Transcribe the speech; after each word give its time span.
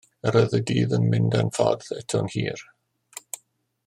Yr 0.29 0.35
oedd 0.39 0.55
y 0.59 0.59
dydd 0.69 0.95
yn 0.97 1.05
mynd, 1.11 1.37
a'n 1.41 1.53
ffordd 1.59 1.85
eto'n 1.99 2.33
hir. 2.37 2.65